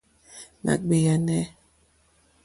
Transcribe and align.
Nà 0.63 0.73
ɡbèànà. 0.81 1.39